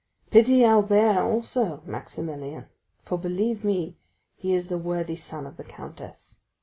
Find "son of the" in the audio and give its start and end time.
5.15-5.63